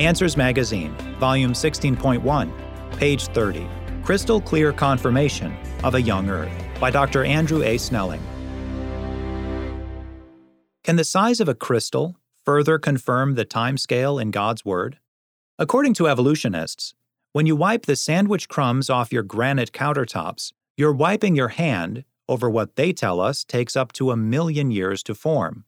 [0.00, 3.64] Answers Magazine, Volume 16.1, page 30.
[4.02, 7.24] Crystal Clear Confirmation of a Young Earth by Dr.
[7.24, 7.78] Andrew A.
[7.78, 8.20] Snelling.
[10.82, 14.98] Can the size of a crystal further confirm the time scale in God's Word?
[15.60, 16.94] According to evolutionists,
[17.32, 22.50] when you wipe the sandwich crumbs off your granite countertops, you're wiping your hand over
[22.50, 25.64] what they tell us takes up to a million years to form.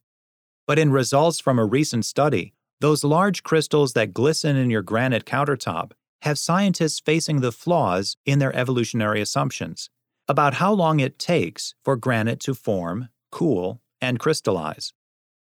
[0.67, 5.25] But in results from a recent study, those large crystals that glisten in your granite
[5.25, 9.91] countertop have scientists facing the flaws in their evolutionary assumptions
[10.29, 14.93] about how long it takes for granite to form, cool, and crystallize.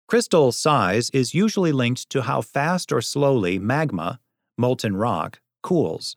[0.08, 4.20] Crystal size is usually linked to how fast or slowly magma,
[4.58, 6.16] molten rock, cools.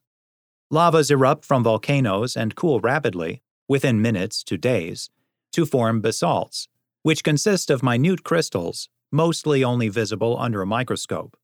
[0.70, 5.08] Lavas erupt from volcanoes and cool rapidly, within minutes to days,
[5.52, 6.68] to form basalts,
[7.02, 11.36] which consist of minute crystals, mostly only visible under a microscope.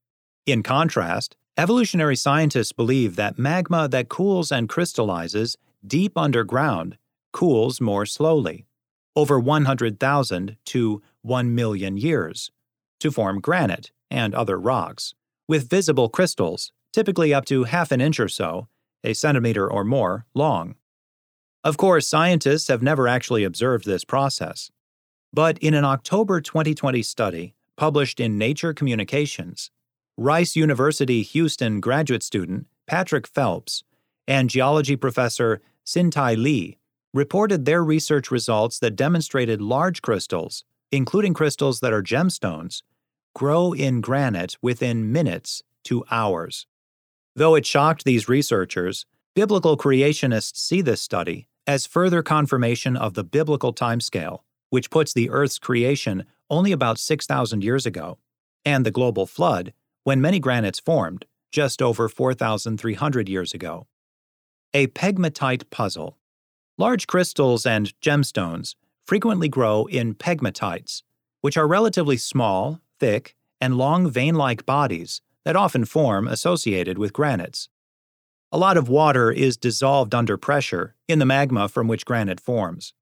[0.46, 5.56] In contrast, evolutionary scientists believe that magma that cools and crystallizes
[5.86, 6.98] deep underground
[7.32, 8.66] cools more slowly,
[9.16, 12.50] over 100,000 to 1 million years,
[13.00, 15.14] to form granite and other rocks,
[15.48, 18.68] with visible crystals, typically up to half an inch or so,
[19.02, 20.76] a centimeter or more, long.
[21.64, 24.70] Of course, scientists have never actually observed this process.
[25.32, 29.70] But in an October 2020 study published in Nature Communications,
[30.16, 33.82] Rice University Houston graduate student Patrick Phelps
[34.28, 36.78] and geology professor Cin-Ty Lee
[37.12, 42.82] reported their research results that demonstrated large crystals, including crystals that are gemstones,
[43.34, 46.66] grow in granite within minutes to hours.
[47.36, 53.24] Though it shocked these researchers, biblical creationists see this study as further confirmation of the
[53.24, 58.18] biblical timescale, which puts the Earth's creation only about 6,000 years ago,
[58.64, 59.72] and the global flood,
[60.04, 63.86] when many granites formed, just over 4,300 years ago.
[64.72, 66.18] A pegmatite puzzle.
[66.76, 71.02] Large crystals and gemstones frequently grow in pegmatites,
[71.40, 77.12] which are relatively small, thick, and long vein like bodies that often form associated with
[77.12, 77.68] granites.
[78.50, 82.94] A lot of water is dissolved under pressure in the magma from which granite forms.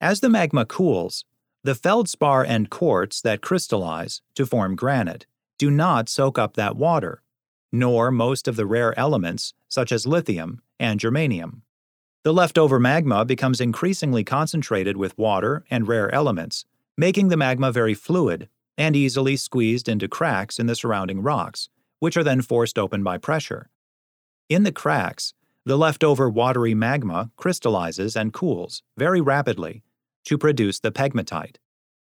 [0.00, 1.24] As the magma cools,
[1.66, 5.26] the feldspar and quartz that crystallize to form granite
[5.58, 7.22] do not soak up that water,
[7.72, 11.62] nor most of the rare elements such as lithium and germanium.
[12.22, 16.66] The leftover magma becomes increasingly concentrated with water and rare elements,
[16.96, 21.68] making the magma very fluid and easily squeezed into cracks in the surrounding rocks,
[21.98, 23.70] which are then forced open by pressure.
[24.48, 25.34] In the cracks,
[25.64, 29.82] the leftover watery magma crystallizes and cools very rapidly
[30.26, 31.56] to produce the pegmatite.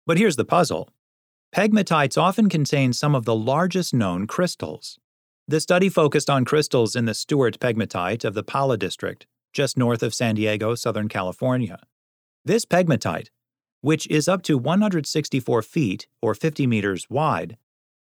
[0.06, 0.90] But here's the puzzle
[1.54, 4.98] pegmatites often contain some of the largest known crystals.
[5.48, 10.02] The study focused on crystals in the Stewart pegmatite of the Pala district, just north
[10.02, 11.78] of San Diego, Southern California.
[12.44, 13.28] This pegmatite,
[13.80, 17.56] which is up to 164 feet or 50 meters wide,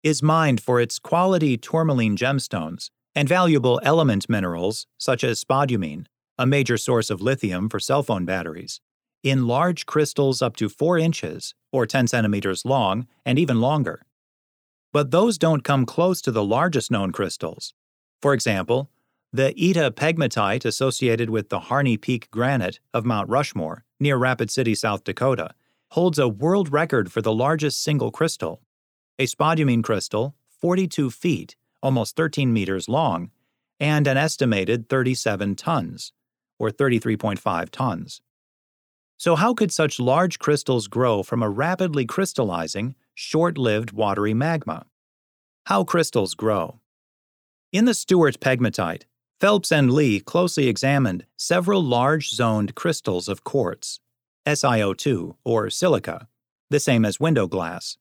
[0.02, 6.06] is mined for its quality tourmaline gemstones and valuable element minerals such as spodumene,
[6.38, 8.80] a major source of lithium for cell phone batteries,
[9.24, 14.02] in large crystals up to 4 inches or 10 centimeters long and even longer.
[14.92, 17.74] But those don't come close to the largest known crystals.
[18.22, 18.90] For example,
[19.32, 24.76] the Etta pegmatite associated with the Harney Peak granite of Mount Rushmore near Rapid City,
[24.76, 25.54] South Dakota,
[25.90, 28.60] holds a world record for the largest single crystal.
[29.18, 33.30] A spodumene crystal, 42 feet, almost 13 meters long,
[33.80, 36.12] and an estimated 37 tons,
[36.58, 38.20] or 33.5 tons.
[39.24, 44.84] So, how could such large crystals grow from a rapidly crystallizing, short lived watery magma?
[45.64, 46.80] How crystals grow.
[47.72, 49.04] In the Stewart pegmatite,
[49.40, 53.98] Phelps and Lee closely examined several large zoned crystals of quartz,
[54.44, 56.28] SiO2 or silica,
[56.68, 57.96] the same as window glass,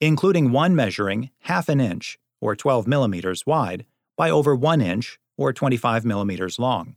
[0.00, 3.84] including one measuring half an inch or 12 millimeters wide,
[4.16, 6.96] by over 1 inch, or 25 millimeters long.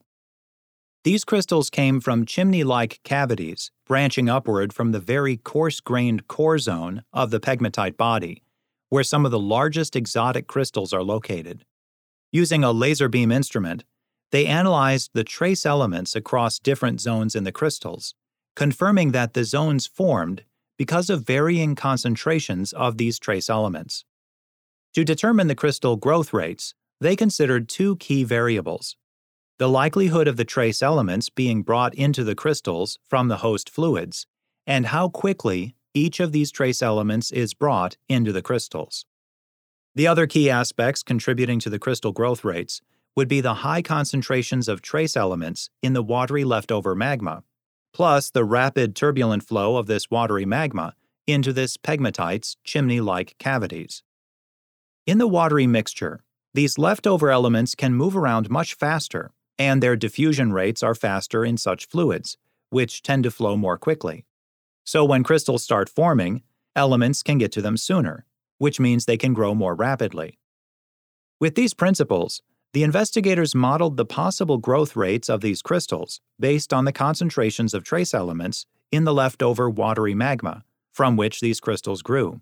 [1.06, 6.60] These crystals came from chimney like cavities branching upward from the very coarse grained core
[6.60, 8.44] zone of the pegmatite body,
[8.90, 11.64] where some of the largest exotic crystals are located.
[12.34, 13.86] Using a laser beam instrument,
[14.32, 18.14] they analyzed the trace elements across different zones in the crystals,
[18.56, 20.44] confirming that the zones formed
[20.78, 24.04] because of varying concentrations of these trace elements.
[24.96, 28.98] To determine the crystal growth rates, they considered two key variables
[29.60, 34.26] the likelihood of the trace elements being brought into the crystals from the host fluids,
[34.66, 39.06] and how quickly each of these trace elements is brought into the crystals.
[39.96, 42.80] The other key aspects contributing to the crystal growth rates
[43.18, 47.44] would be the high concentrations of trace elements in the watery leftover magma,
[47.94, 50.94] plus the rapid turbulent flow of this watery magma
[51.28, 54.04] into this pegmatite's chimney like cavities.
[55.06, 56.24] In the watery mixture,
[56.54, 61.58] these leftover elements can move around much faster, and their diffusion rates are faster in
[61.58, 62.38] such fluids,
[62.70, 64.26] which tend to flow more quickly.
[64.86, 66.42] So when crystals start forming,
[66.76, 68.26] elements can get to them sooner,
[68.58, 70.40] which means they can grow more rapidly.
[71.40, 72.42] With these principles,
[72.74, 77.84] the investigators modeled the possible growth rates of these crystals based on the concentrations of
[77.84, 82.42] trace elements in the leftover watery magma from which these crystals grew.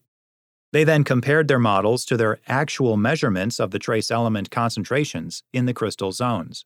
[0.73, 5.65] They then compared their models to their actual measurements of the trace element concentrations in
[5.65, 6.65] the crystal zones.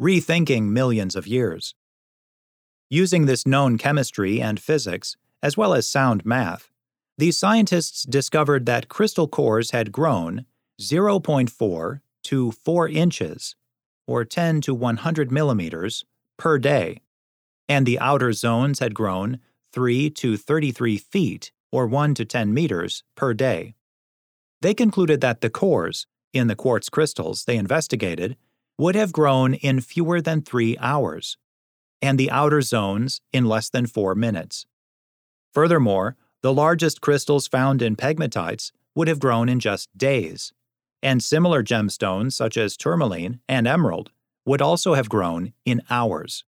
[0.00, 1.74] Rethinking millions of years.
[2.90, 6.70] Using this known chemistry and physics, as well as sound math,
[7.16, 10.44] these scientists discovered that crystal cores had grown
[10.78, 13.56] 0.4 to 4 inches,
[14.06, 16.04] or 10 to 100 millimeters,
[16.36, 17.00] per day,
[17.66, 19.40] and the outer zones had grown
[19.72, 23.74] 3 to 33 feet, or 1 to 10 meters, per day.
[24.60, 28.36] They concluded that the cores, in the quartz crystals they investigated,
[28.78, 31.36] would have grown in fewer than three hours,
[32.02, 34.66] and the outer zones in less than four minutes.
[35.52, 40.52] Furthermore, the largest crystals found in pegmatites would have grown in just days,
[41.02, 44.10] and similar gemstones such as tourmaline and emerald
[44.44, 46.44] would also have grown in hours.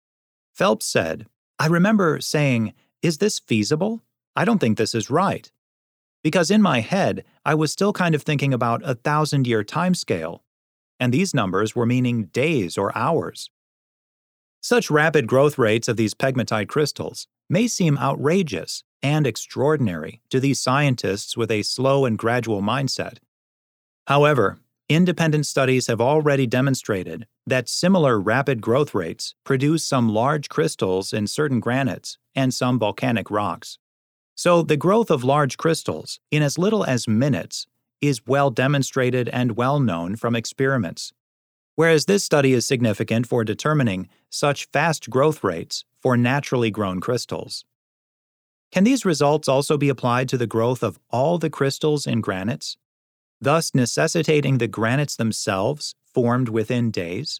[0.53, 1.27] Phelps said,
[1.59, 4.03] I remember saying, Is this feasible?
[4.35, 5.51] I don't think this is right.
[6.23, 10.39] Because in my head, I was still kind of thinking about a thousand year timescale,
[11.03, 13.49] and these numbers were meaning days or hours.
[14.61, 20.61] Such rapid growth rates of these pegmatite crystals may seem outrageous and extraordinary to these
[20.61, 23.17] scientists with a slow and gradual mindset.
[24.07, 31.11] However, independent studies have already demonstrated that similar rapid growth rates produce some large crystals
[31.11, 33.77] in certain granites and some volcanic rocks.
[34.35, 37.67] So, the growth of large crystals in as little as minutes
[38.09, 41.13] is well demonstrated and well known from experiments
[41.75, 47.65] whereas this study is significant for determining such fast growth rates for naturally grown crystals.
[48.71, 52.77] Can these results also be applied to the growth of all the crystals in granites,
[53.39, 57.39] thus necessitating the granites themselves formed within days?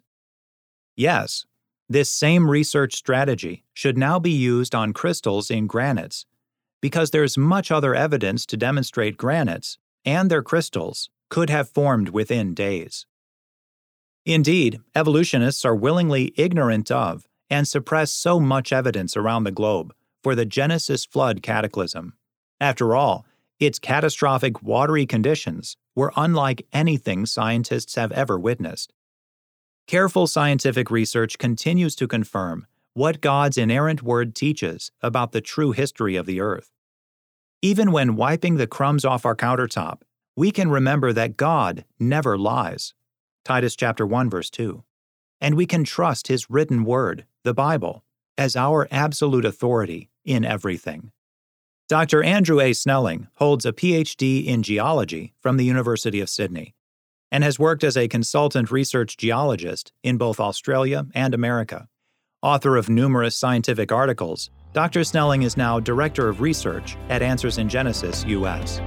[0.95, 1.45] Yes,
[1.89, 6.25] this same research strategy should now be used on crystals in granites
[6.81, 12.53] because there's much other evidence to demonstrate granites and their crystals could have formed within
[12.53, 13.05] days.
[14.25, 20.35] Indeed, evolutionists are willingly ignorant of and suppress so much evidence around the globe for
[20.35, 22.13] the Genesis flood cataclysm.
[22.59, 23.25] After all,
[23.59, 28.93] its catastrophic watery conditions were unlike anything scientists have ever witnessed.
[29.85, 36.15] Careful scientific research continues to confirm what God's inerrant word teaches about the true history
[36.15, 36.71] of the earth.
[37.63, 40.01] Even when wiping the crumbs off our countertop,
[40.35, 42.93] we can remember that God never lies.
[43.45, 44.83] Titus chapter 1 verse 2.
[45.39, 48.03] And we can trust his written word, the Bible,
[48.37, 51.13] as our absolute authority in everything.
[51.87, 52.21] Dr.
[52.21, 52.73] Andrew A.
[52.73, 56.75] Snelling holds a PhD in geology from the University of Sydney
[57.31, 61.87] and has worked as a consultant research geologist in both Australia and America.
[62.41, 65.03] Author of numerous scientific articles, Dr.
[65.03, 68.81] Snelling is now Director of Research at Answers in Genesis, U.S.